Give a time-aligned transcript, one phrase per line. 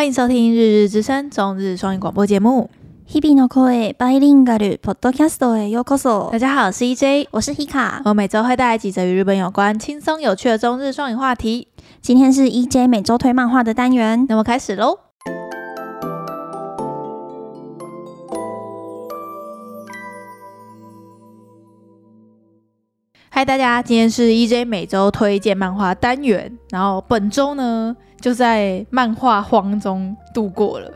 [0.00, 2.68] 欢迎收听《日日之声》中日双语广播节目。
[3.08, 6.30] 日々の声バイリンガルポッドキャストへようこそ。
[6.30, 8.02] 大家好，我是 EJ，我是 Hika。
[8.04, 11.68] 我每周会带来几则与日本有关、轻松有趣的中日双语话题。
[12.02, 14.98] 今天是 EJ 每周推漫画的单元，那么开始喽。
[23.33, 30.91] 嗨，大家，今天是 EJ 每周推荐漫画单元，然后本周呢就在漫画荒中度过了，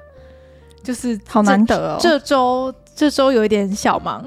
[0.83, 1.97] 就是好难得哦。
[1.97, 4.21] 这周这周有一点小忙，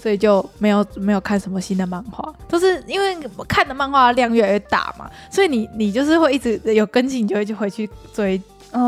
[0.00, 3.16] 所以就没有没有看什么新的漫画，都是因为
[3.48, 8.40] 看的漫画量越来越大嘛，所以你你就是会一直有更新，你就会就回去追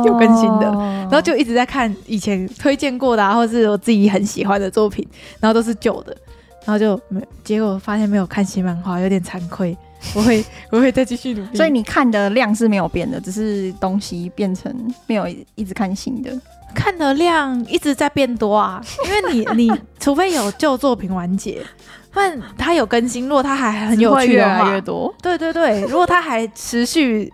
[0.06, 5.04] 有更新的，哦，然后就一直在看以前推荐过的啊，或是我自己很喜欢的作品，
[5.40, 6.16] 然后都是旧的。
[6.64, 9.76] 然后就没，结果发现没有看新漫画，有点惭愧。
[10.14, 11.56] 我会，我会再继续努力。
[11.56, 14.74] 所以你看的量是没有变的，只是东西变成
[15.06, 16.30] 没有一直看新的。
[16.74, 21.62] 看的量一直在变多啊， 因为你，你除非有旧作品完结，
[22.12, 25.14] 不然它有更新，如果它还很有趣的话，越来越多。
[25.20, 27.32] 对对对，如果它还持续。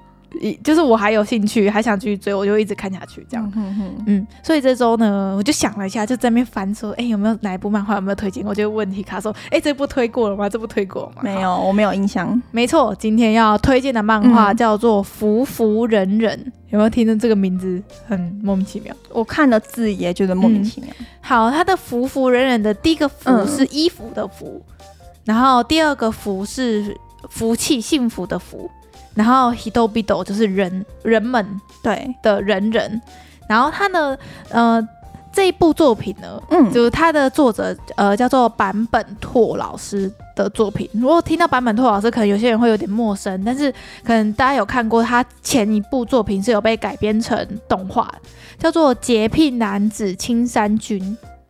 [0.62, 3.52] 就是我还有兴趣，还想继续追，我就一直看下去，这样。
[3.56, 4.26] 嗯嗯嗯。
[4.42, 8.44] 所以这周呢，我就想了一下，就在那边翻说，哎、欸，有没有哪一部漫画有没有推荐？
[8.44, 10.48] 我就问题卡说，哎、欸，这部推过了吗？
[10.48, 11.22] 这部推过了吗？
[11.22, 12.40] 没有，我没有印象。
[12.50, 18.94] 没错，今天要推荐的漫画叫做《福福人人》，嗯，有没有听着这个名字很莫名其妙？
[19.12, 20.90] 我看了字也觉得莫名其妙。
[20.98, 24.86] 嗯、好，它的《福福人人》的第一个“福”是衣服的“福”，嗯，
[25.24, 26.96] 然后第二个“福”是
[27.30, 28.70] 福气、幸福的“福”。
[29.16, 31.44] 然后 Hitobido 就是人人们
[31.82, 33.00] 对的人人，
[33.48, 34.16] 然后他呢，
[34.50, 34.86] 呃，
[35.32, 40.88] 这一部作品呢，嗯，就是他的作者呃叫做坂本拓老师的作品。
[40.92, 43.72] 如果听到坂本拓老师，可能有些人会有点陌生，但是
[44.04, 47.36] 可能大家有看过他前一部作品是有被改编成
[47.66, 48.14] 动画，
[48.58, 51.00] 叫做《洁癖男子青山君》。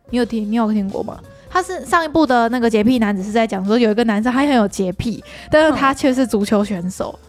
[0.09, 0.49] 你有听？
[0.49, 1.19] 你有听过吗？
[1.49, 5.21] 他是上一部的那个洁癖男子是在讲说有一个男生他很有洁癖，
[5.51, 7.17] 但是他却是足球选手。
[7.21, 7.26] 嗯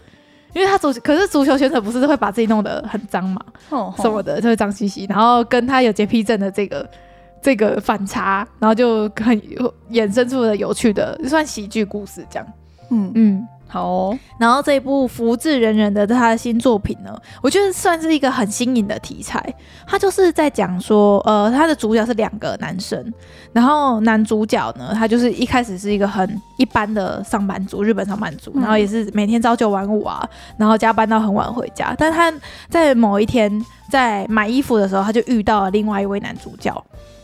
[0.54, 3.40] 因为他足，可是足球选手不是会把自己弄得很脏嘛，
[3.98, 6.88] 什么的就会脏兮兮，然后跟他有洁癖症的这个
[7.42, 9.38] 这个反差，然后就很
[9.90, 12.46] 衍生出了有趣的，算喜剧故事这样，
[12.90, 13.12] 嗯。
[13.14, 13.48] 嗯。
[13.68, 19.54] 好哦，然后这一部福至人人的他的新作品呢，我觉得算是一个很新颖的题材。
[19.86, 23.12] 他就是在讲说，呃，他的主角是两个男生，
[23.52, 31.94] 然后男主角呢，他就是一开始是一个很一般的上班族，日本上班族，然后也是每天朝九晚五啊，然后加班到很晚回家。
[31.98, 32.32] 但他
[32.70, 33.52] 在某一天
[33.90, 36.74] 在买衣服的时候，他就遇到了另外一位男主角，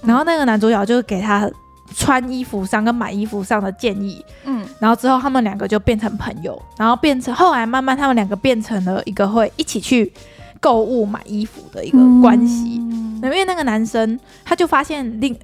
[0.03, 1.51] 然后那个男主角就给他。
[1.95, 10.13] 穿衣服上跟买衣服上的建议，嗯，然后之后他们两个就变成朋友，然后变成后来慢慢他们两个变成了一个会一起去
[10.61, 12.79] 购物买衣服的一个关系。
[12.81, 15.37] 嗯、因为那个男生他就发现另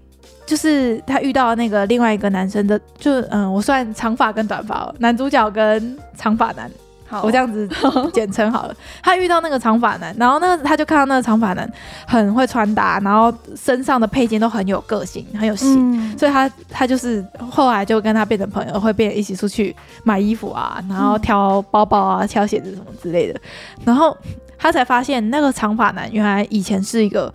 [0.47, 6.71] 就是他遇到那个另外一个男生的，就嗯，我算长发跟短发，男主角跟长发男。
[7.10, 7.69] 好，我这样子
[8.12, 8.75] 简称好了。
[9.03, 11.69] 他遇到那个长发男，然后那个他就看到那个长发男
[12.06, 23.41] 很会穿搭，然后身上的配件都很有个性，很有型，嗯、所以他他就是后来就跟他变成朋友，会变一起出去买衣服啊，然后挑包包啊、挑鞋子什么之类的。
[23.84, 24.16] 然后
[24.56, 27.34] 他才发现那个长发男原来以前是一个。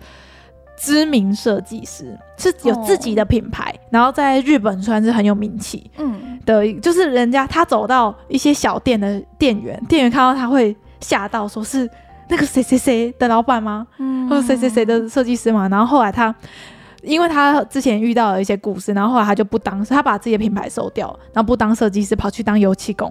[0.76, 5.90] 知名设计师是有自己的品牌，哦，然后在日本算是很有名气。
[5.96, 11.88] 嗯，的就是人家他走到一些小店的店员，店员看到他会吓到，说是
[12.28, 13.86] 那个谁谁谁的老板吗？
[13.98, 15.66] 嗯，或者谁谁谁的设计师嘛？
[15.68, 16.34] 然后后来他，
[17.02, 23.10] 因为他之前遇到了一些故事，然后后来他就不当，他把自己的品牌收掉，然后不当设计师，跑去当油漆工，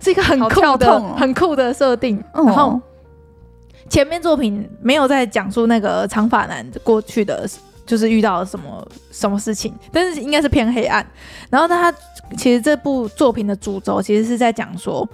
[0.00, 2.22] 是一个很酷的、哦、很酷的设定。
[2.34, 2.80] 然后。
[3.84, 7.48] 哦前面作品没有在讲述那个长发男过去的，
[7.86, 11.06] 就是遇到了什么什么事情，但是应该是偏黑暗。
[11.50, 11.92] 然后他
[12.36, 15.06] 其实这部作品的主轴其实是在讲说，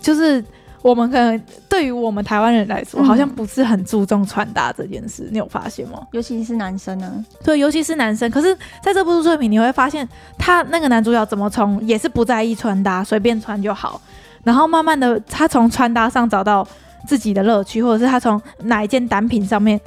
[0.00, 0.42] 就是
[0.80, 6.06] 我们可能对于我们台湾人来说，好像不是很注重穿搭这件事，你有发现吗？
[6.12, 7.24] 尤其是男生呢？
[7.42, 8.30] 对，尤其是男生。
[8.30, 10.08] 可是在这部作品，你会发现
[10.38, 14.00] 他那个男主角怎么从也是不在意穿搭，随便穿就好，
[14.44, 16.66] 然后慢慢的他从穿搭上找到。
[17.06, 19.80] 自己的乐趣，或者是他从哪一件单品上面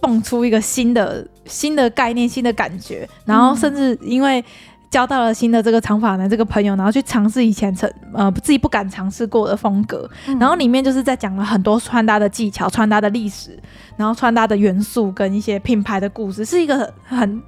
[0.00, 4.44] 蹦出一个新的新的概念、新的感觉，然后甚至因为
[4.90, 10.08] 交到了新的这个长发男这个朋友，然后去尝试以前曾呃自己不敢尝试过的风格，
[10.38, 13.58] 然后里面就是在讲了很多穿搭的技巧、穿搭的历史，
[13.96, 17.42] 然后穿搭的元素跟一些品牌的故事，是一个很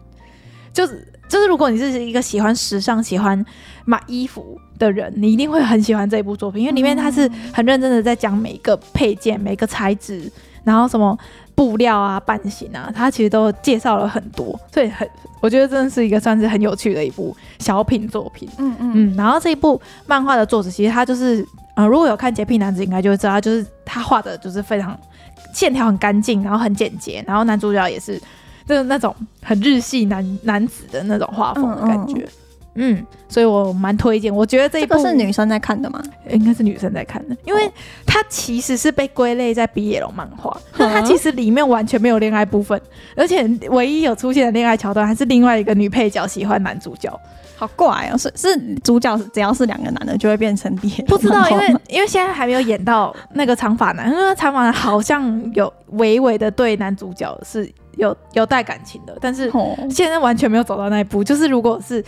[0.72, 1.12] 就是。
[1.28, 3.44] 就是如果你是一个喜欢时尚、喜欢
[3.84, 10.30] 买衣服的人，你一定会很喜欢这一部作品，因为里面它是很认真的在讲每一个配件、每个材质，
[10.64, 11.18] 然后什么
[11.54, 15.08] 布料啊、版型啊，它其实都介绍了很多，所以很
[15.40, 18.48] 我觉得真的是一个算是很有趣的一部小品作品。
[18.58, 19.16] 嗯嗯嗯。
[19.16, 21.46] 然后这一部漫画的作者其实他就是
[21.76, 24.98] 呃，如果有看洁癖男子，应该就会知道，他就是他画的就是非常
[25.52, 28.20] 线条很干净，然后很简洁，然后男主角也是
[28.66, 32.20] 就是那种很日系男男子的那种画风的感觉。
[32.20, 32.45] 嗯嗯
[32.76, 34.34] 嗯，所以我蛮推荐。
[34.34, 36.02] 我觉得这一部这个是女生在看的吗？
[36.30, 37.70] 应该是女生在看的，因为
[38.06, 42.80] 它其实是被归类在 BL 漫画，但它其实里面完全没有恋爱部分，
[43.16, 47.10] 而且唯一有出现的恋爱桥段还是另外一个女配角喜欢男主角，
[47.56, 48.18] 好怪哦！
[48.18, 51.06] 是是主角只要是两个男的就会变成 BL？
[51.06, 59.52] 不知道，因为因为现在还没有演到那个长发男，因为长发男好像有微微的对男主角是有有带感情的，但是
[59.90, 62.04] 现在完全没有走到那一步，就是如果是。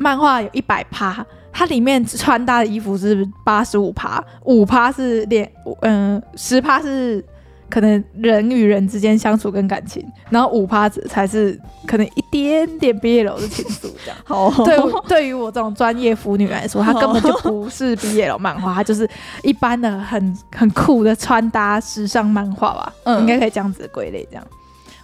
[0.00, 5.50] 漫画有一百趴，它里面穿搭的衣服是八十五趴，五趴是恋，
[5.80, 7.20] 嗯，十趴是
[7.68, 14.16] 可能人与人之间相处跟感情，然后五趴子才是可能一点点 BL 的情愫这样。
[14.24, 19.10] 好，对，对于我这种专业腐女来说，它根本就不是 BL 漫画，它就是
[19.42, 24.46] 一般的很很酷的穿搭时尚漫画吧，嗯，应该可以这样子归类这样。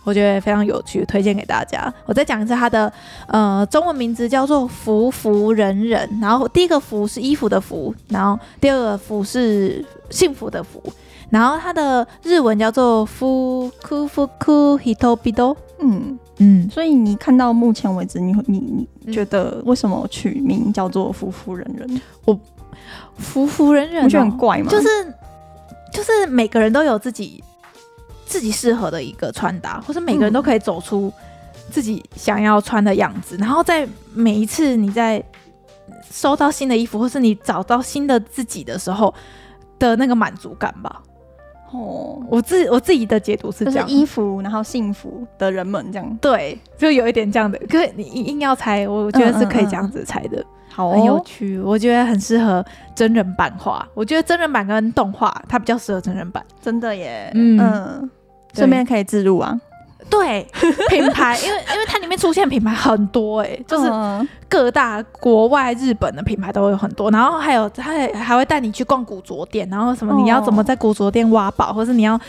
[0.03, 1.93] 我觉得非常有趣，推荐给大家。
[2.05, 2.91] 我再讲一次它的
[3.27, 10.81] 呃中文名字叫做“服服人人”，然后第一个“服”是衣服的“服”，然后第二个“服”是幸福的“福”，
[11.29, 15.55] 然后它的日文叫做“ふくふくひとびと”。
[15.81, 22.01] 嗯嗯，所以你看到目前为止，你你你觉得为什么取名叫做“服服人人”？
[22.25, 22.39] 我“
[23.17, 24.71] 服服人人”，我觉得很怪吗？
[24.71, 24.87] 就是
[25.93, 27.43] 就是每个人都有自己。
[28.34, 31.12] 自己适合的一个穿搭，或是每个人都可以走出
[31.70, 33.36] 自己想要穿的样子。
[33.36, 35.22] 嗯、然后在每一次你在
[36.10, 39.14] 收到新的衣服，或是你找到新的自己的时候
[39.78, 41.00] 的那个满足感吧。
[41.70, 46.18] 哦，我自我自己的解读是这样：就是、衣服，然后幸福的人们这样。
[46.20, 47.56] 对，就有一点这样的。
[47.68, 50.44] 可是你硬要猜，我觉得是可以这样子猜的。
[50.68, 51.60] 好、嗯嗯嗯，很有趣。
[51.60, 52.64] 我觉得很适合
[52.96, 53.88] 真人版画。
[53.94, 56.44] 我觉得真人版跟动画，它比较适合真人版。
[56.60, 57.30] 真的耶。
[57.34, 58.10] 嗯。
[58.54, 59.58] 嗯顺便可以自入啊，
[60.08, 60.46] 对
[60.88, 63.90] 品牌，因为因为它里面出现品牌很多哎、欸，就是
[64.48, 72.20] 各大国外日本的品牌都有很多，然后还有他还会带你去逛古着店，然后什么你要怎么在古着店挖宝，或是你要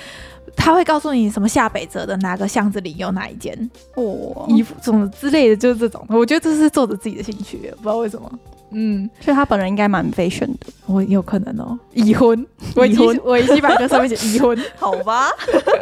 [0.55, 3.53] 他会告诉你什么下北泽的哪个巷子里有哪一间
[3.95, 4.45] 哦。
[4.47, 8.31] 衣服什么之类的，就是这种，我觉得这是作者自己的兴趣，不知道为什么。
[8.77, 11.79] 嗯，所以他本人应该蛮 fashion 的，我有可能哦。
[11.93, 12.45] 已婚，
[12.75, 15.29] 维基维基百科上面写已婚， 好吧？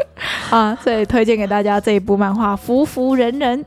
[0.51, 3.59] 啊，所以推荐给大家这一部漫画《服服人人》。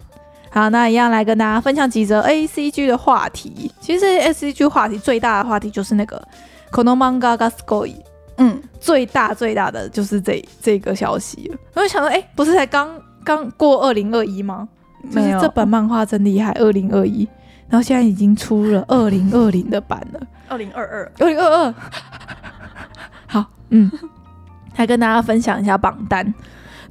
[0.51, 3.71] 好，那一样来跟大家分享几则 A C G 的话题。
[3.81, 6.23] 其实 A C G 话题最大的话题就是那个
[6.71, 7.97] Konomanga ga sugoi，
[8.37, 11.53] 嗯，最大最大的就是这这个消息。
[11.75, 12.89] 我就想说，哎、欸，不是才刚
[13.25, 14.69] 刚过二零二一吗？
[15.13, 17.29] 没有，这本漫画真厉害，二零二一。
[17.69, 21.75] 然后现在已经出了二零二零的版了，二零二二，二零二二。
[23.27, 23.91] 好，嗯，
[24.77, 26.33] 来跟大家分享一下榜单。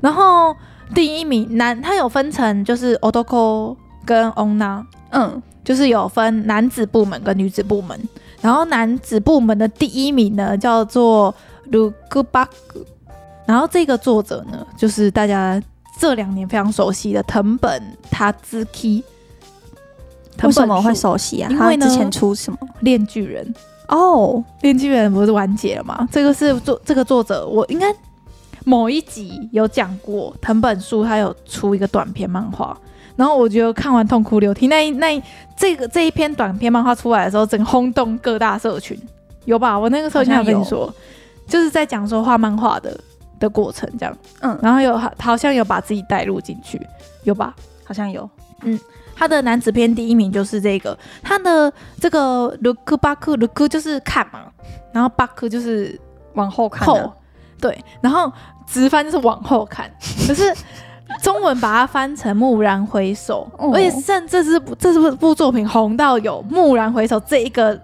[0.01, 0.55] 然后
[0.93, 7.97] 第一名男，他有分成就是 Odoko 跟 Onna，嗯，就是有分男子部门跟女子部门。
[8.41, 11.33] 然后男子部门的第一名呢叫做
[11.71, 12.47] Lugubuck
[13.47, 15.59] 然后这个作者呢就是大家
[15.99, 19.03] 这两年非常熟悉的藤本塔兹基。
[20.43, 21.49] 为什么会熟悉啊？
[21.49, 23.45] 因为之前出什么《链锯人》
[23.95, 26.07] 哦，《链锯人》不是完结了吗？
[26.11, 27.93] 这个是作这个作者，我应该
[28.63, 30.35] 某一集有讲过。
[30.41, 32.75] 藤本树他有出一个短篇漫画，
[33.15, 34.67] 然后我觉得看完痛哭流涕。
[34.67, 35.21] 那一那一
[35.55, 38.99] 这个这一篇短篇漫画出来的时候，整个轰动各大社群，
[39.45, 39.77] 有吧？
[39.77, 40.91] 我那个时候就想跟你说，
[41.47, 42.99] 就是在讲说画漫画的
[43.39, 44.17] 的过程这样。
[44.41, 46.81] 嗯，然后有他好像有把自己带入进去，
[47.23, 47.55] 有吧？
[47.83, 48.27] 好像有，
[48.63, 48.79] 嗯。
[49.15, 54.41] 他的男子篇第一名就是这个，他的这个 look back look 就是看嘛，
[54.91, 55.99] 然后 back 就是
[56.33, 56.85] 往后看，
[57.59, 58.31] 对，然后
[58.67, 59.89] 直翻就是往后看，
[60.27, 60.53] 可是
[61.21, 67.79] 中文把它翻成蓦然回首，哦、而且甚至这部这是部作品红到有蓦然回首这一个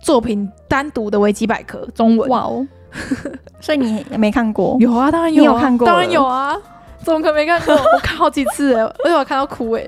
[0.00, 2.66] 作品单独的维基百科中文，哇哦，
[3.60, 4.76] 所以你没看过？
[4.78, 6.56] 有啊，当然有，啊，有看过，当然有啊，
[7.02, 7.74] 怎么可能没看过？
[7.74, 9.84] 我看好几次哎，而 且我看到哭哎。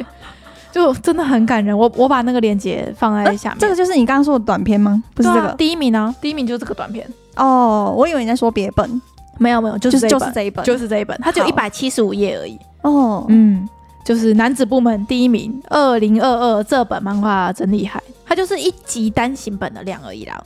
[0.70, 3.56] 就真的很感人，我我把那个链接放在下面。
[3.56, 5.02] 啊，这个就是你刚刚说的短片吗？
[5.14, 6.14] 不是这个，啊、第一名呢？
[6.20, 7.08] 第一名就是这个短片。
[7.36, 9.00] 哦，我以为你在说别本，
[9.38, 12.58] 没有没有，就是这就是这一本，就是这一本，它只有一百七十五页而已。
[12.82, 13.68] 哦，嗯，
[14.04, 20.42] 就是男子部门第一名，二零二二这本漫画真厉害，它就是一集单行本的量而已啦。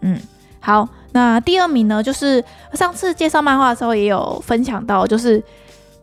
[0.00, 0.18] 嗯，
[0.60, 2.42] 好，那第二名呢，就是
[2.74, 5.42] 上次介绍漫画的时候也有分享到，就是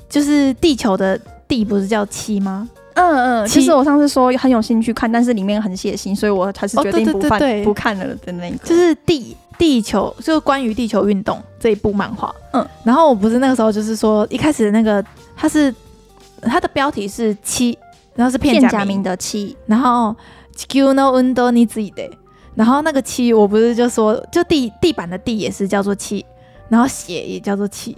[0.09, 2.67] 就是地球的地不是叫七吗？
[2.97, 8.56] 嗯嗯，其实我上次说很有兴趣看，但是里面很血腥，所以我还是决定不看、哦、不看了的那个。
[8.59, 12.35] 就是地地球，就是关于地球运动这一部漫画。
[12.52, 15.02] 嗯，然后我不是那个时候就是说一开始那个
[15.35, 15.75] 它是
[16.42, 17.78] 它的标题是七，
[18.14, 20.14] 然后是片假名的七，然后
[20.54, 22.11] 地球の运动について，
[22.54, 26.25] 然后那个七我不是就说就地地板的地也是叫做七，
[26.68, 27.97] 然后血也叫做七。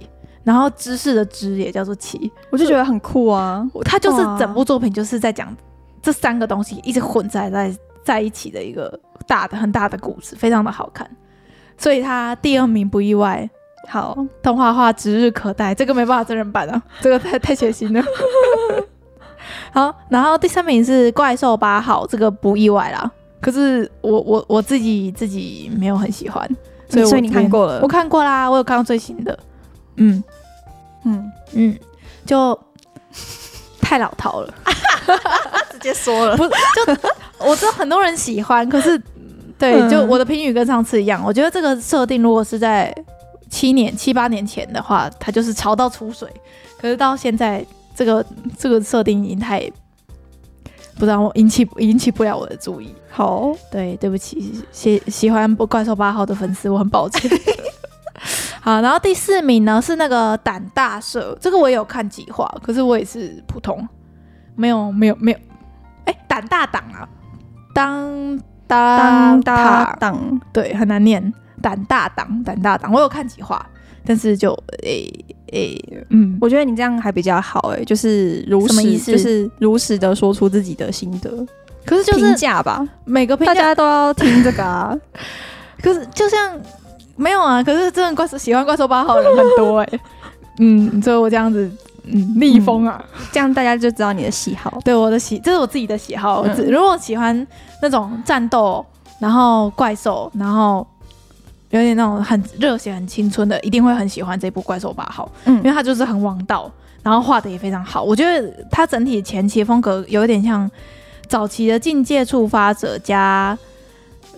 [0.49, 3.63] 然后知识的知也叫做奇，我就觉得很酷啊！
[3.85, 5.55] 他就是整部作品就是在讲
[6.01, 11.07] 这三个东西一直混在在在一起的一个大的很大的故事，非常的好看。
[11.77, 13.47] 所以他第二名不意外。
[13.87, 18.03] 好，动画化指日可待，这个没办法真人版啊， 这个太太血腥了。
[19.71, 23.11] 好，然后第三名是怪兽八号，这个不意外啦。
[23.39, 26.49] 可是我我我自己自己没有很喜欢，
[26.89, 27.81] 所以所以你看过了？
[27.83, 29.37] 我看过啦，我有看到最新的。
[29.97, 30.23] 嗯。
[31.05, 31.79] 嗯嗯，
[32.25, 32.57] 就
[33.81, 34.53] 太老套了，
[35.71, 36.37] 直接说了。
[36.37, 39.01] 不，就我知道很多人喜欢，可是
[39.57, 41.23] 对，就我的评语跟上次一样。
[41.25, 42.93] 我觉得这个设定如果是在
[43.49, 46.29] 七年、七八年前的话，它就是潮到出水。
[46.79, 47.65] 可是到现在，
[47.95, 48.25] 这个
[48.57, 49.59] 这个设定已经太
[50.95, 52.93] 不知道我引起引起不了我的注意。
[53.09, 57.29] 好，对，对不起，喜喜欢怪兽八号的粉丝，我很抱歉。
[58.61, 63.87] 好，然后第四名呢是那个胆大社，这个我也有看几话，可是我也是普通，
[64.55, 65.37] 没有没有没有，
[66.05, 67.07] 哎，胆大党啊，
[67.73, 73.65] 当当大党，对，很难念，胆大党，胆大党，我有看几话，
[74.05, 74.51] 但是就
[74.83, 75.09] 诶
[75.53, 79.11] 诶，嗯，我觉得你这样还比较好，哎，就是如实，什么意思？
[79.13, 81.29] 就是如实的说出自己的心得，
[81.85, 84.93] 可是就是评价吧，每个大家都要听这个啊，
[85.81, 86.59] 可是就像。
[87.19, 89.99] 没有啊，可是真的怪喜欢怪兽八号的人很多哎、欸，
[90.59, 91.69] 嗯，所以我这样子，
[92.05, 94.79] 嗯，逆风啊、嗯，这样大家就知道你的喜好。
[94.85, 96.43] 对，我的喜，这是我自己的喜好。
[96.43, 97.45] 嗯、如果喜欢
[97.81, 98.85] 那种战斗，
[99.19, 100.87] 然后怪兽，然后
[101.71, 105.29] 有点那种很热血、很青春的，一定会很喜欢这部怪兽八号。
[105.43, 106.71] 嗯，因为它就是很王道，
[107.03, 108.01] 然后画的也非常好。
[108.01, 110.71] 我觉得它整体前期风格有一点像
[111.27, 113.57] 早期的《境界触发者》加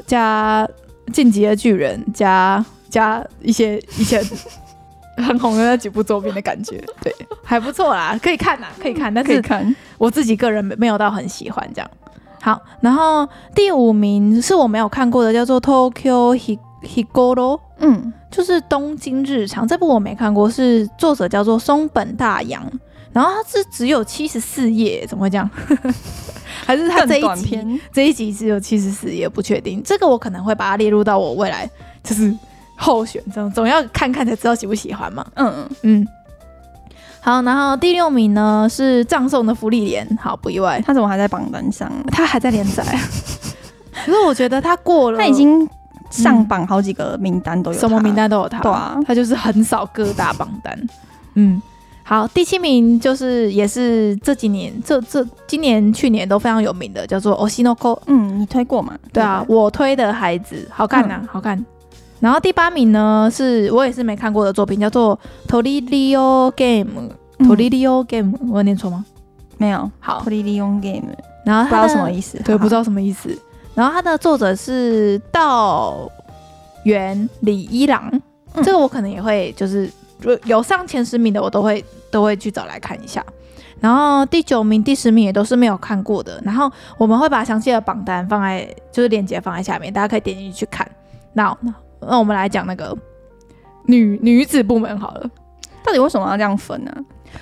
[0.08, 0.68] 加。
[1.12, 4.24] 进击的巨人加加一些以前
[5.18, 7.14] 很红的那几部作品的感觉，对，
[7.44, 9.44] 还不错啦，可以看呐，可以看，但是
[9.98, 11.92] 我自己个人没有到很喜欢这样。
[12.42, 16.36] 好，然后第五名是我没有看过的，叫做 Tokyo
[16.84, 22.64] Higoro，嗯，就是东京日常这部我没看过，是作者叫做松本大洋，
[23.14, 25.50] 然后它是只有七十四页，怎么会这样？
[26.66, 29.82] 还是他这一集这一集只有七十四页，不确定。
[29.84, 31.70] 这个我可能会把它列入到我未来
[32.04, 32.34] 就是
[32.76, 35.26] 候选中，总要看看才知道喜不喜欢嘛。
[35.36, 36.08] 嗯嗯嗯。
[37.22, 41.92] 好，然后第六名呢是葬送的芙莉莲，好不意外，他怎么还在榜单上？
[42.12, 42.84] 他还在连载。
[44.06, 45.68] 可是我觉得他过了，他已经
[46.10, 48.60] 上榜好几个名单都有，什么名单都有他。
[48.60, 50.88] 对啊，他就是很少各大榜单。
[51.36, 51.62] 嗯。
[52.12, 57.96] 好，第七名就是也是这几年这这今年去年都非常有名的，叫做《o s i n o k o》。
[58.08, 58.94] 嗯，你推过吗？
[59.14, 61.66] 对啊，我推的孩子好看呐，好看。
[62.20, 65.18] 然后第八名呢，是我也是没看过的作品，叫做
[65.50, 67.14] 《Tolilio Game》。
[67.48, 69.06] Tolilio Game，我念错吗？
[69.58, 69.90] 没有。
[70.02, 71.16] 好，Tolilio Game。
[71.46, 73.30] 然后不知道什么意思，对，不知道什么意思。
[73.74, 76.12] 然后它的作者是道
[76.84, 78.12] 元李一郎，
[78.56, 79.90] 这个我可能也会就是。
[80.46, 83.26] 有上前十名的，我都会都会去找来看一下。
[83.80, 86.40] 然后第九名、第十名也都是没有看过的。
[86.46, 90.88] 然后我们会把详细的榜单放在，就是链接放在下面，大家可以点进去看。
[91.34, 91.58] 那
[92.00, 92.96] 那我们来讲那个
[93.86, 95.30] 女女子部门好了。
[95.84, 96.92] 到底为什么要这样分呢？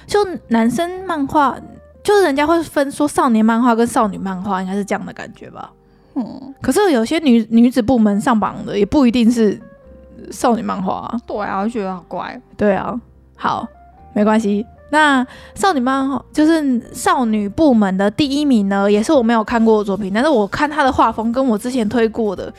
[0.08, 1.58] 就男生漫画，
[2.02, 5.70] 就是人家会分说少年漫画跟少女漫画，应该是这样的感觉吧？
[6.16, 6.54] 嗯。
[6.62, 9.62] 可是有些女女子部门上榜的，也不一定是。
[10.31, 12.41] 少女漫画、啊，对啊，我觉得好怪。
[12.57, 12.99] 对啊，
[13.37, 13.67] 好，
[14.15, 14.65] 没关系。
[14.91, 22.53] 那少女漫画就是少女部门的第一名呢，也是我没有看过的作品，但是我看他的画风跟我之前推过的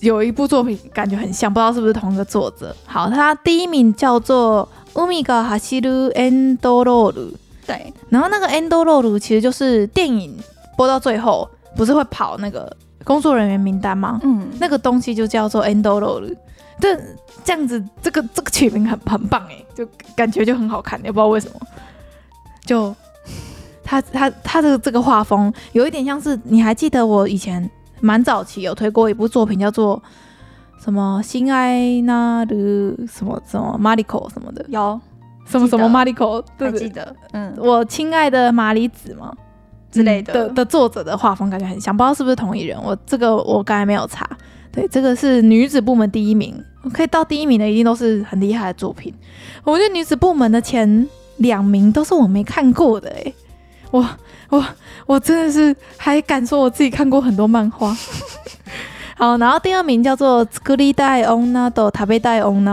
[0.00, 2.76] 有一部作品感觉很像，不知道是不是同一个作者。
[2.84, 4.68] 好，他第一名叫做《
[5.00, 7.32] 海が走るエンドロール》，
[7.66, 10.36] 对，然后那个エンドロール其实就是电影
[10.76, 12.76] 播到最后不是会跑那个。
[13.03, 14.19] 工作人员名单吗？
[14.23, 16.35] 嗯，那个东西就叫做 Endo Roll，
[16.79, 16.95] 这
[17.43, 21.59] 这样子，这个这个取名很很棒哎，就感觉就很好看，也不知道为什么。
[22.65, 22.95] 就
[23.83, 27.67] 他他他的这个画风有一点像是，你还记得我以前
[27.99, 30.01] 蛮早期有推过一部作品叫做
[30.83, 32.55] 什么心爱那的
[33.07, 34.99] 什么什么 Mariko 什么的，有
[35.45, 37.15] 什么什么 Mariko，，还记得？
[37.31, 39.33] 嗯，我亲爱的麻里子吗？
[39.90, 42.76] 之类的、嗯、的的作者的画风感觉很像，不知道是不是同一人。
[42.82, 44.28] 我这个我刚才没有查。
[44.72, 46.60] 对，这个是女子部门第一名，
[46.92, 49.14] 可以到第一名的一定都是很厉害的作品。
[49.62, 53.32] 我觉得女子部门的前两名都是我没看过的诶，
[53.92, 54.04] 我
[54.48, 54.64] 我
[55.06, 57.96] 我真的是还敢说我自己看过很多漫画。
[59.16, 62.68] 好，然后第二名叫做《作りたい女と食べたい女》，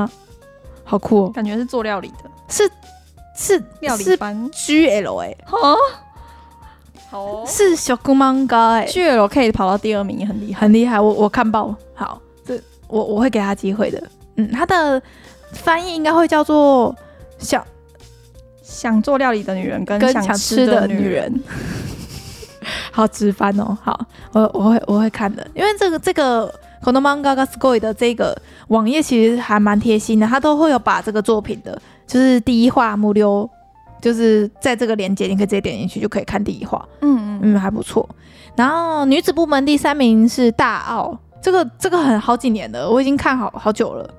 [0.84, 2.68] 好酷哦，感觉是做料理的，是
[3.36, 5.78] 是料理班 GL 哎，哦。
[7.12, 10.98] 哦、是小姑漫画哎，GL 可以跑到第二名，很厉害，很厉害。
[10.98, 12.58] 我我看报好，这
[12.88, 14.02] 我我会给他机会的。
[14.38, 15.02] 嗯，他的
[15.52, 16.96] 翻译应该会叫做
[17.38, 17.62] 想
[18.64, 21.42] 想做料理的女人跟想吃的女人。
[22.94, 24.00] 好直翻哦，好，
[24.32, 26.48] 我我会我会看的，因为这个这个
[26.82, 28.38] この漫画がすごい的这个
[28.70, 33.50] 网页其实还蛮贴心的，他都会有把这个作品的，就是第一话目录。
[34.01, 36.87] 就是在这个链接，你可以直接点进去，就可以看第一话。
[37.01, 38.09] 嗯嗯嗯，还不错。
[38.55, 44.15] 然后女子部门第三名是大奥，这个这个很好几年了，我已经看好好久了。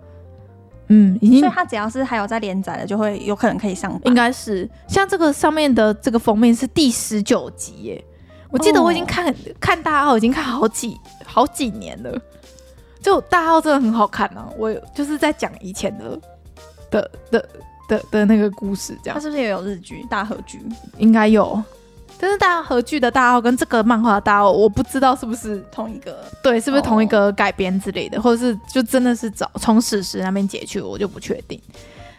[0.90, 1.40] 嗯，已经。
[1.40, 4.00] 所以它只要是还有在连载的，就会有可能可以上。
[4.06, 8.06] 应该是像这个上面的这个封面是第十九集耶，
[8.50, 12.20] 我记得我已经看、哦、看大奥已经看好几好几年了。
[13.02, 16.20] 就大奥真的很好看呢、啊，我就是在讲以前的
[16.92, 17.50] 的的。
[17.88, 20.60] 的的的那个故事，这样，它是不是也有日剧大河剧？
[20.98, 21.62] 应该有，
[22.20, 31.60] 但是大河剧的大奥跟这个漫画的大奥，我不知道是不是同一个，对，是不是同一个改编之类的，哦、或者是就真的是找从史实那边截去，我就不确定。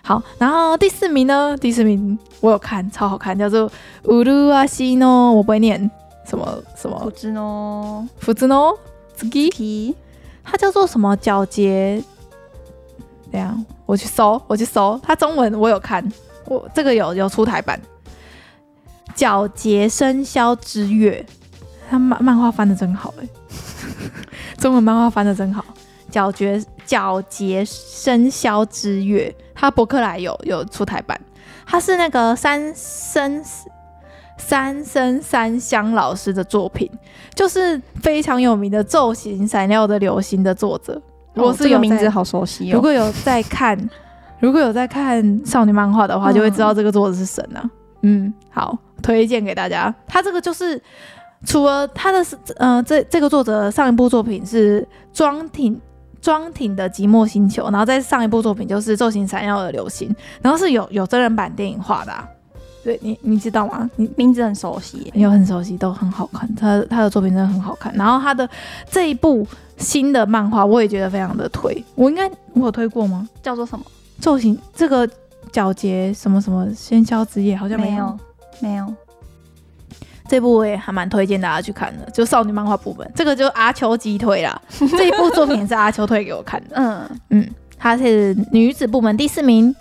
[0.02, 1.56] 好，然后第四名呢？
[1.58, 3.70] 第四名我有看，超好看，叫做
[4.04, 5.78] 乌鲁阿西诺，我不会念
[6.25, 8.78] 什么什么，福兹诺，福兹诺，
[9.14, 9.94] 斯基，
[10.42, 11.14] 它叫做什么？
[11.18, 12.02] 皎洁。
[13.30, 16.06] 这样，我去搜，我去搜，它中文我有看，
[16.47, 17.80] 我这个有有出台版，
[19.18, 21.24] 《皎洁生肖之月》，
[21.90, 23.29] 他漫漫画翻的真好哎，
[24.59, 25.64] 中文漫画翻的真好，
[26.12, 31.20] 《皎洁皎洁生肖之月》，它博客来有有出台版，
[31.66, 33.44] 它是那个三生
[34.38, 36.90] 三生三香老师的作品，
[37.35, 41.02] 就是非常有名的《昼行闪耀的流星》的作者。
[41.38, 42.74] 我是有名字好熟悉哦。
[42.74, 43.79] 如果有在看，
[44.40, 47.70] 如果有在看少女漫画的话，就会知道这个作者是神啊。
[48.03, 49.94] 嗯，好，推荐给大家。
[50.07, 50.81] 他这个就是
[51.44, 52.24] 除了他的
[52.57, 55.81] 呃，这这个作者上一部作品是庄挺
[56.20, 62.29] 庄挺的寂寞星球，然后再上一部作品就是昼行闪耀的流星，然后是有有真人版电影化的啊。
[62.84, 63.90] 对你，你知道吗？
[63.96, 66.48] 你名字很熟悉，又很熟悉，都很好看。
[66.54, 67.92] 他他的作品真的很好看。
[67.94, 68.48] 然后他的
[68.90, 71.84] 这一部新的漫画，我也觉得非常的推。
[71.94, 73.28] 我应该我有推过吗？
[73.42, 73.84] 叫做什么？
[74.20, 75.08] 昼行这个
[75.52, 78.18] 皎洁什么什么喧嚣之夜，好像没有，
[78.60, 78.86] 没有。
[80.28, 83.10] 这部我也还蛮推荐大家去看的，就少女漫画部分。
[83.14, 84.60] 这个就阿秋急推啦。
[84.96, 86.76] 这一部作品是阿秋推给我看的。
[86.76, 89.74] 嗯嗯，她是女子部门第四名。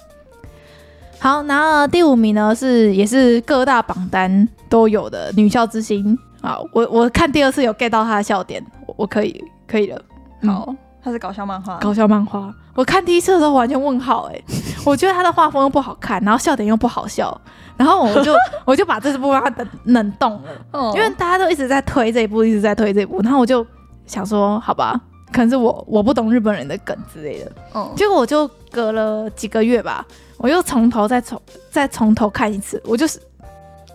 [1.19, 9.99] 好，然后第五名呢是也是各大榜单都有的女校之星啊，我我看第二次有 get 到她的笑点，我，我可以可以了。
[10.43, 12.53] 好，她是搞笑漫画，搞笑漫画。
[12.75, 14.43] 我看第一次的时候完全问号哎、欸，
[14.86, 17.36] 我觉得她的画风又不好看，然后笑点又不好笑，
[17.75, 18.32] 然后我就
[18.63, 23.65] 我就把这部漫画冷冷冻了，哦、因为大家都一直在推这一部，一直在推这一部，然后我就
[24.06, 25.01] 想说好吧，
[25.34, 27.51] 可能是我我不懂日本人的梗之类的。
[27.73, 30.06] 嗯，结果我就隔了几个月吧。
[30.38, 33.19] 我又从头再从再从头看一次，我就是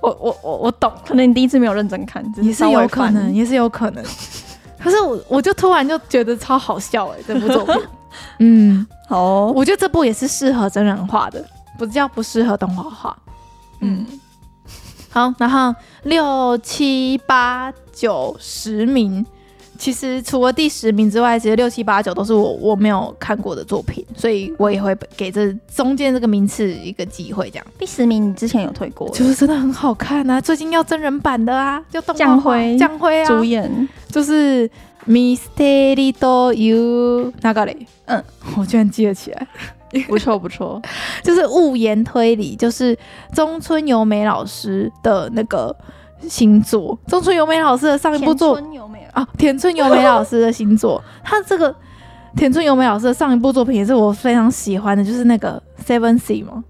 [0.01, 4.05] 我我我我懂，可能你第一次没有认真看，也是有可能，也是有可能。
[4.83, 7.83] 可是我我就突然就觉得超好笑哎、欸，这部作品，
[8.41, 11.45] 嗯，好、哦，我觉得这部也是适合真人画的，
[11.79, 13.17] 不叫不适合动画画。
[13.81, 14.05] 嗯，
[15.11, 19.25] 好，然后六七八九十名。
[19.79, 27.51] 其实除了第十名之外，其实六七八九都是我我没有看过的作品，所以我也会给这中间这个名次一个机会。
[27.51, 30.41] 这样，第十名你之前有推过，就是真的很好看啊！
[30.41, 32.79] 最近要真人版的啊，就动画江辉。
[32.79, 33.27] 江辉啊。
[33.27, 34.69] 主演，就是
[35.09, 38.23] 《Mystery Do You》那个嘞，嗯，
[38.57, 39.49] 我居然记得起来，
[40.07, 40.81] 不错不错，
[41.25, 42.97] 就是物言推理，就是
[43.35, 45.75] 中村由美老师的那个。
[46.29, 48.57] 星座，中村由美老师的上一部作
[49.15, 51.75] 品啊，田村由美老师的新作， 他这个
[52.37, 56.65] 田村由美老师的上一部作品也是我非常喜欢的，就是那个 Seven C 嘛，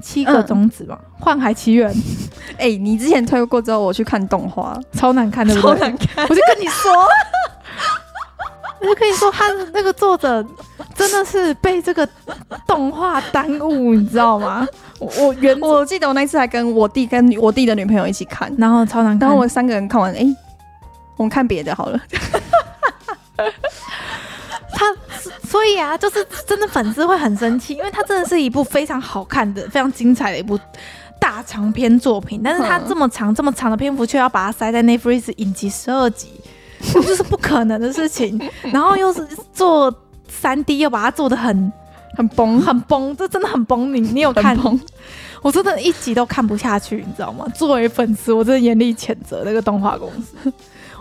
[0.00, 1.92] 七个种子嘛，《幻海奇缘》。
[2.58, 6.24] 哎，你之前推过之后，我去看动画，超难看的，超难看。
[6.28, 6.92] 我就跟你说，
[8.80, 10.44] 我就可以说，他那个作者
[10.94, 12.08] 真的是被这个
[12.66, 14.66] 动画耽误，你知道吗？
[15.00, 20.36] 我我原我记得我那次还跟我弟跟我弟的女朋友一起看，然后超难看，然后我三个人看完，哎、欸，
[21.16, 22.00] 我们看别的好了。
[24.76, 24.84] 他
[25.46, 30.58] 所以啊，就是真的粉丝会很生气，因为他真的是一部非常好看的、非常精彩的一部
[31.20, 36.28] 大长篇作品，但是他这么长、这么长的篇幅，却要把它塞在 Netflix 影集十二集，
[36.92, 38.40] 这就是不可能的事情。
[38.72, 39.94] 然后又是做
[40.28, 41.72] 三 D，又把它做的很
[42.16, 43.94] 很崩、很崩，这真的很崩。
[43.94, 44.58] 你你有看？
[45.40, 47.46] 我真的一集都看不下去，你知道吗？
[47.54, 50.52] 作为粉丝，我真的严厉谴责那个动画公司。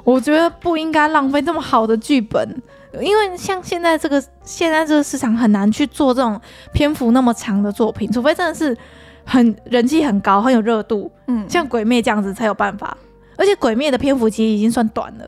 [0.04, 2.62] 我觉得不应该浪费这么好的剧本。
[3.02, 6.39] 因为像现在这个现在这个市场很难去做这种
[6.74, 8.78] 篇幅那么长的作品，除非真的是
[9.26, 12.96] 很人气很高、很有热度，嗯，像《鬼灭》这样子才有办法。
[13.36, 15.28] 而且《鬼灭》的篇幅其实已经算短了，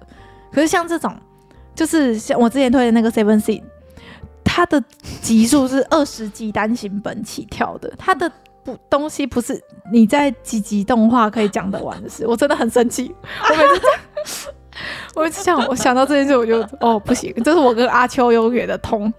[0.51, 1.11] 可是像这种，
[1.73, 3.61] 就是像我之前推的那个《Seven Sin》，
[4.43, 4.79] 它的
[5.23, 8.31] 集数是二十集单行本起跳的，它的
[8.63, 9.59] 不东西不是
[9.91, 13.11] 你在几集动画可以讲得完的事，我真的很生气，
[13.49, 13.63] 我每
[14.25, 14.53] 次。
[15.15, 19.11] 我一直想，我想到这件事，我就哦不行，这是我跟阿秋永远的痛。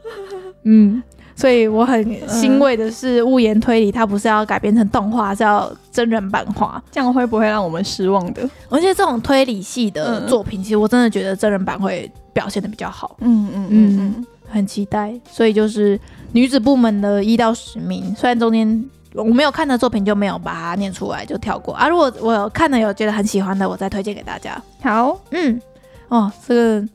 [0.65, 1.03] 嗯，
[1.35, 8.49] 所以我很欣慰的是，《物言推理》它不是要改编成动画，是要真人版化，这样会不会让我们失望的？
[8.69, 13.17] 而且这种推理系的作品，其实我真的觉得真人版会表现的比较好。
[13.21, 15.15] 嗯嗯嗯嗯，很期待。
[15.31, 15.99] 所以就是
[16.33, 18.85] 女子部门的一到十名，虽然中间。
[19.17, 21.89] 我没有看的作品就没有把它念出来，就跳过啊。
[21.89, 24.61] 如果我看的有觉得很喜欢的，我再推荐给大家。
[24.83, 25.61] 好，嗯，
[26.09, 26.89] 哦，这个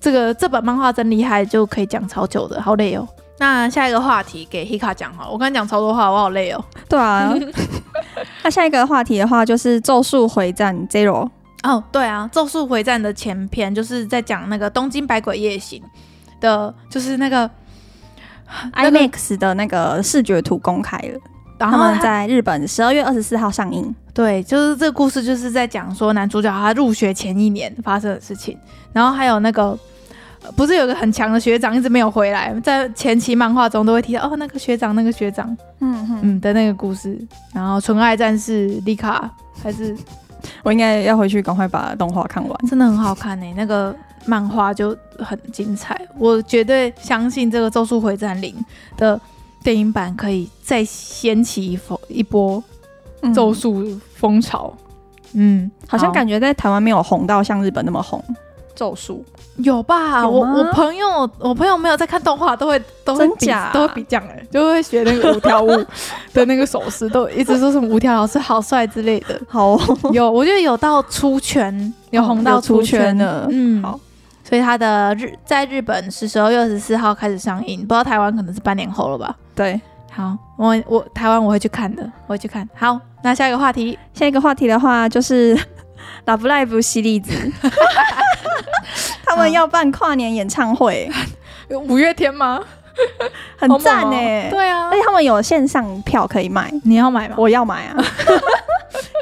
[0.00, 3.08] 这个这本漫画真厉害，就可以讲超久的，好累哦。
[3.38, 6.64] 那下一个话题给 Hika 讲哈，我刚才讲超多话，我好累哦。
[6.88, 7.34] 对啊，
[8.42, 11.28] 那下一个话题的话就是《咒术回战 Zero》
[11.62, 15.82] 哦，对啊，《咒术回战》的前篇就是在讲那个东京百鬼夜行
[16.40, 17.50] 的，就是那个
[18.72, 21.20] IMAX 的那个视觉图公开了。
[21.58, 23.94] 然后他们在日本十二月二十四号上映。
[24.12, 28.56] 对，就是这个故事，就是在讲说男主角他入学前一年发生的事情。
[28.92, 29.78] 然后还有那个，
[30.56, 37.18] 不是有个很强的学长一直没有回来，在前期漫画中都会提到哦，那个学长，那个学长，嗯嗯的那个故事。
[37.52, 39.30] 然后纯爱战士丽卡
[39.62, 39.94] 还是
[40.62, 43.54] 我应该要回去赶快把动画看完，真的很好看呢、欸。
[43.54, 48.54] 那个漫画就很精彩，我绝对相信这个《咒术回战零》
[48.98, 49.20] 的。
[49.66, 52.62] 电影版可以再掀起一波一波
[53.34, 54.72] 咒术风潮，
[55.32, 58.22] 嗯，嗯，好像感觉在台湾没有红到像日本那么红。
[58.76, 59.24] 咒术。
[59.56, 60.20] 有吧？
[60.22, 63.72] 有我我朋友我朋友没有在看动画，都会都会比假？
[63.74, 65.84] 都会比这样哎，就会学那个五条悟
[66.32, 69.40] 的那个手势，都一直说什么五条老师好帅之类的。
[69.50, 69.76] 好，
[70.12, 73.98] 有我觉得有到出圈，有红到出圈了，嗯，好。
[74.44, 79.34] 所以他的日在日本是十二月二十四号开始上映，不知道台湾可能是半年后了吧？
[79.56, 79.80] 对，
[80.12, 82.68] 好，我我台湾我会去看的，我会去看。
[82.74, 85.56] 好，那下一个话题，下一个话题的话就是
[86.26, 87.32] Love Live 西利子，
[89.24, 91.10] 他们要办跨年演唱会，
[91.88, 92.60] 五月天吗？
[93.58, 97.34] 很赞哎、哦，对啊，而且他们有线上票可以买，你要买吗？
[97.38, 97.96] 我要买啊，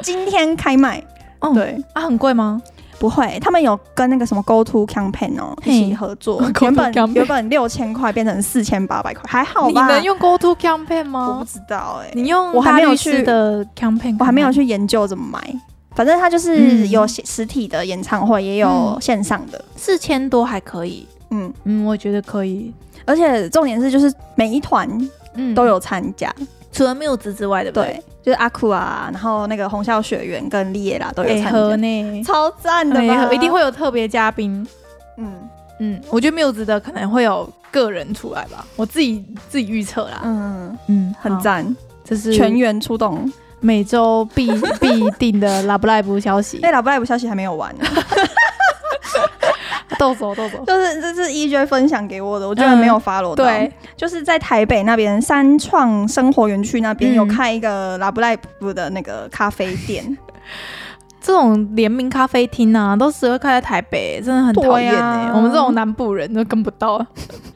[0.03, 1.01] 今天开卖，
[1.39, 1.81] 哦，对。
[1.93, 2.61] 啊，很贵吗？
[3.05, 9.87] 不会，他们有跟那个什么 Go To Campaign 哦一起合作， 原本原本六千块变成四千八百块，还好吧？
[9.87, 11.27] 你能用 Go To Campaign 吗？
[11.27, 15.39] 我不知道哎、欸，你用我还没有去的 Campaign，我还没有去研究怎么买。
[15.93, 21.07] 反正他就是有实体的演唱会，也有线上的，四千多还可以。
[21.29, 21.53] 嗯。
[21.63, 22.73] 嗯，我觉得可以。
[23.05, 24.89] 而且重点是，就是每一团
[25.55, 26.33] 都有参加，
[26.75, 27.99] 除了 Muse 之外的，对。
[28.21, 34.67] 就是阿酷啊，然后那个红校学员跟莉耶拉都有参加，呢超赞的嘛，一定会有特别嘉宾。
[35.17, 35.31] 嗯
[35.79, 40.21] 嗯，我觉得 Muse 的可能会有个人出来吧，我自己自己预测啦。
[40.23, 41.63] 嗯嗯，很赞，
[42.03, 46.59] 这是全员出动，每周必必定的 Love Live 消息。
[46.65, 47.75] 哎，Love Live 消息还没有完。
[49.97, 53.43] 豆走豆走，就是这是 EJ 分享给我的，我居然没有 follow 到。
[53.43, 60.17] 对，就是在台北那边三创生活园区那边有开一个 Love Live 的那个咖啡店，
[61.21, 65.31] 这种联名咖啡厅啊，都只会开在台北，真的很讨厌哎。
[65.33, 67.05] 我们这种南部人都跟不到。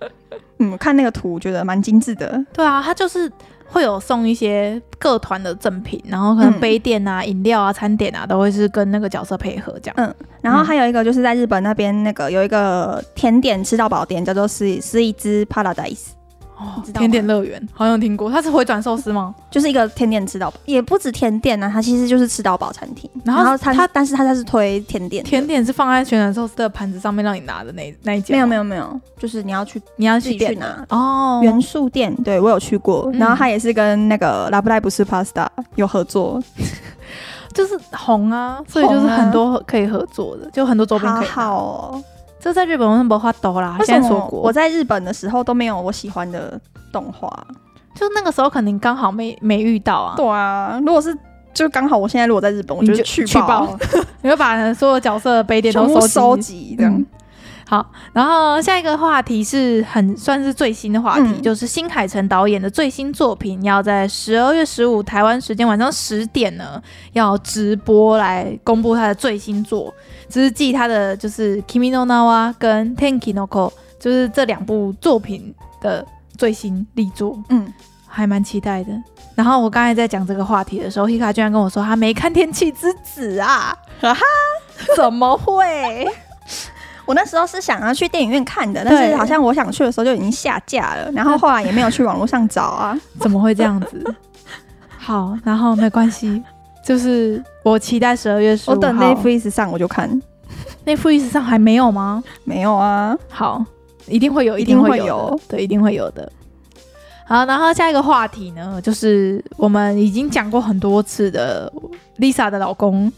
[0.59, 2.43] 嗯，看那个图，觉得蛮精致的。
[2.53, 3.31] 对啊，它就是。
[3.71, 9.95] 会有送一些各团的赠品，然后可能杯垫啊、饮料啊、餐点啊，都会是跟那个角色配合这样。
[9.97, 16.18] 嗯，然后还有一个就是在日本那边那个有一个甜点吃到饱店，叫做 Sweets Paradise。
[16.59, 19.33] 哦，甜点乐园好像听过，它是回转寿司吗？
[19.49, 23.09] 就是一个甜点吃到饱，也不止甜点啊，它其实就是吃到饱餐厅。
[23.23, 28.33] 然后它它，但是它它是推甜点，甜点是放在旋转寿司的盘子上面让你拿的那那一家。
[28.33, 31.39] 没有没有没有，就是你要去你要去去拿哦。
[31.43, 36.43] 元素店，对我有去过，然后它也是跟那个拉布莱不是 Pasta 有合作。
[37.51, 41.27] 就是红啊，所以就是很多可以合作的，就很多周边可以。
[41.27, 42.03] 好，好哦，
[42.39, 43.77] 这在日本我是不法多啦。
[43.83, 46.59] 现在说过，我在日本的时候都没有我喜欢的
[46.91, 47.27] 动画，
[47.95, 50.13] 就那个时候肯定刚好没没遇到啊。
[50.15, 51.15] 对啊，如果是
[51.53, 53.77] 就刚好我现在如果在日本，我就去去报，
[54.21, 56.93] 你会把所有角色的杯垫都收集这样。
[56.93, 57.05] 嗯
[57.69, 66.81] 好，然后下一个话题是很算是最新的话题，嗯、就是新海诚导演的最新作品要在十二月十五台湾时间晚上十点呢，
[67.13, 69.93] 要直播来公布他的最新作，
[70.27, 76.03] 只是继他的就是《Kimi no Na wa》跟《Tenki no Ko》，就是这两部作品的
[76.39, 77.71] 最新力作，嗯，
[78.07, 78.89] 还蛮期待的。
[79.35, 84.21] 然后我刚才在讲这个话题的时候，Hika 居然跟我说他没看《天气之子》啊，哈哈，
[84.97, 86.07] 怎么会？
[87.09, 94.15] 我那时候是想要去电影院看的，但是好像我想去的时候就已经下架了， 然后后来也没有去网络上找啊， 怎么会这样子？
[94.95, 96.39] 好，然后没关系，
[96.85, 100.21] 就是我期待十二月十五号，我等 Netflix 上我就看
[100.85, 102.23] ，Netflix 上还没有吗？
[102.43, 103.65] 没有啊，好，
[104.05, 106.31] 一定会有，一定会有，对，一定会有的。
[107.25, 111.73] 好，然后下一个话题呢，就是我们已经讲过很多次的
[112.19, 113.11] Lisa 的老公。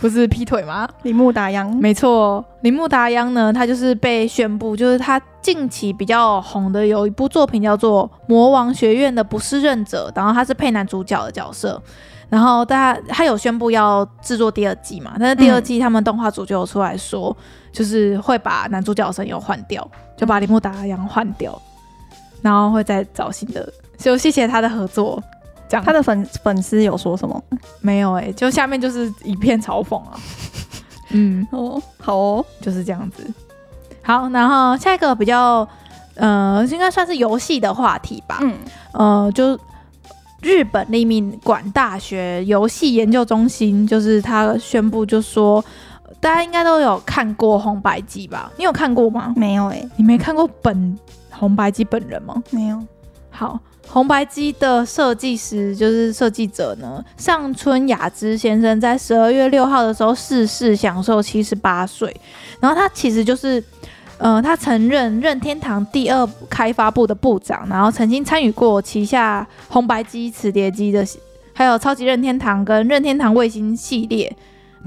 [0.00, 0.88] 不是劈腿吗？
[1.02, 11.82] 铃木达央，没错，铃木达央呢，他就是被宣布，就是他近期比较红的有一部作品叫做《魔王学院的不适任者》，然后他是配男主角的角色，
[12.28, 21.60] 然后大家他有宣布要制作第二季嘛，但是第二季他们动画组就有出来说，嗯、就是会把男主角声优换掉，就把铃木达央换掉，
[22.40, 25.20] 然后会再找新的，就谢谢他的合作。
[25.68, 27.42] 讲他的粉粉丝有说什么？
[27.80, 30.18] 没有哎、欸，就下面就是一片嘲讽啊。
[31.10, 33.22] 嗯，哦，好哦，就是这样子。
[34.02, 35.66] 好，然后下一个比较
[36.16, 38.38] 呃，应该算是游戏的话题吧。
[38.42, 38.54] 嗯，
[38.92, 39.58] 呃，就
[40.40, 45.64] 日本立命馆大学游戏研究中心，就是他宣布，就说
[46.20, 48.50] 大家应该都有看过红白机吧？
[48.56, 49.32] 你有看过吗？
[49.36, 50.98] 没有哎、欸，你没看过本
[51.30, 52.42] 红白机本人吗？
[52.50, 52.82] 没有。
[53.30, 53.58] 好。
[53.90, 62.14] 红白机的设计师就是设计者呢，上村雅之先生在十二月六号的时候逝世，享受七十八岁。
[62.60, 63.62] 然后他其实就是，
[64.18, 71.04] 呃，他曾任任天堂第二开发部的部长，然后曾经参与过旗下红白机、磁碟机的，
[71.54, 74.30] 还有超级任天堂跟任天堂卫星系列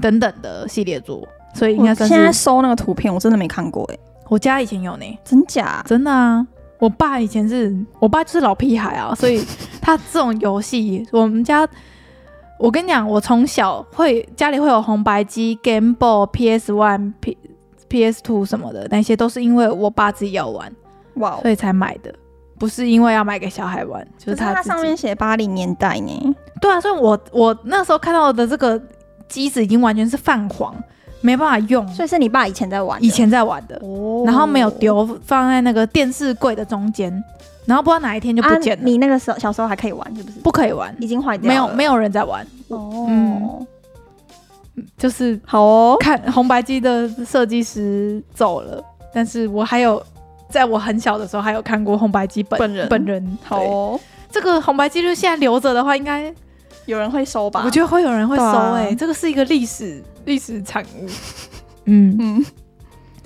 [0.00, 1.26] 等等的系列作。
[1.54, 2.14] 所以应该算是。
[2.14, 5.84] 现在搜那个图片，我真的没看过哎，我家以前有呢，真假？
[5.86, 6.46] 真的啊。
[6.82, 9.40] 我爸以前是我爸就是老屁孩啊，所以
[9.80, 11.64] 他这种游戏，我们家，
[12.58, 17.38] 我跟你讲，我从小会家里会有红白机、Game Boy、PS One、P
[17.88, 20.72] PS Two 什么的，那些都是因为我爸自己要玩，
[21.14, 22.12] 哇，所以才买的，
[22.58, 24.52] 不是因为要买给小孩玩，就是他。
[24.52, 26.34] 它上面写八零年代呢？
[26.60, 28.82] 对啊，所以我我那时候看到的这个
[29.28, 30.74] 机子已经完全是泛黄。
[31.22, 37.10] 没办法用，所以是你爸以前在玩，以前在玩的，哦、然后没有丢，放在那个电视柜的中间，
[37.64, 38.82] 然后不知道哪一天就不见了。
[38.82, 40.40] 啊、你那个时候小时候还可以玩，是不是？
[40.40, 41.48] 不可以玩，已经坏掉了。
[41.48, 42.44] 没有，没有人在玩。
[42.68, 43.66] 哦，嗯，
[44.98, 45.96] 就是好哦。
[46.00, 48.82] 看红白机的设计师走了，
[49.14, 50.02] 但是我还有
[50.50, 53.38] 在我很小的时候还有看过红白机本本人本人。
[53.44, 56.34] 好哦，这个红白机就现在留着的话，应该
[56.86, 57.62] 有人会收吧？
[57.64, 60.02] 我觉得会有人会收哎、这个是一个历史。
[60.24, 61.06] 历史产物，
[61.86, 62.44] 嗯嗯，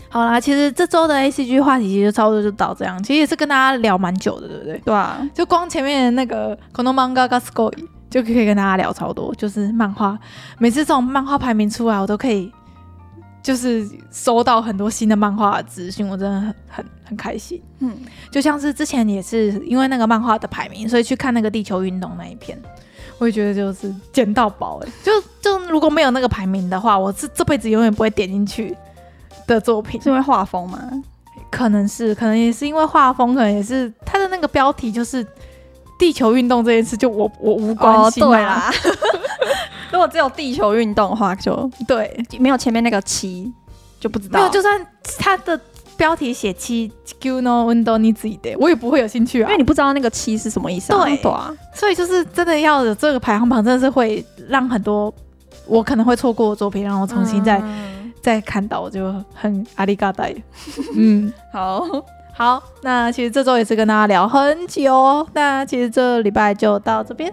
[0.08, 4.78] 好啦，其实这周的 A C G 话题其实就差不多就到这样，其实也是跟大家聊蛮久的，对不对？
[4.84, 7.72] 对啊，就光前面的那个 Kono Manga ga Sugoi
[8.08, 10.18] 就可以跟大家聊超多，就是漫画，
[10.58, 12.50] 每次这种漫画排名出来，我都可以
[13.42, 17.60] 就是收到很多新的漫画的资讯，我真的很很很开心。
[17.80, 17.94] 嗯，
[18.30, 22.56] 就像是之前也是因为那个漫画的排名，所以去看那个地球运动那一篇。
[23.18, 28.76] 我也觉得就是捡到宝哎，就就如果没有那个排名的话，我是这辈子永远不会点进去
[29.46, 30.00] 的作品。
[30.00, 30.78] 是因为画风吗？
[31.50, 35.26] 可能是，可能也是因为画风，可能也是它的那个标题就是
[35.98, 38.70] 地球运动这件事，就我我无关系、啦，
[39.90, 43.50] 如果只有地球运动的话就，就对，没有前面那个七
[43.98, 44.40] 就不知道。
[44.40, 44.86] 没有，就算
[45.18, 45.58] 它的。
[45.96, 51.04] 标题写七 Q no window 你自己的，我也不会有兴趣啊，因为你不知道那个七是什么意思啊。
[51.04, 55.12] 对，对啊，所以就是真的要有这个排行榜，真的是会让很多
[55.66, 60.28] 我可能会错过的作品，让我重新再、嗯、再看到，我就很阿里嘎达。
[60.94, 61.86] 嗯， 好
[62.34, 67.32] 好，那其实这周也是跟大家聊很久，那其实这礼拜就到这边。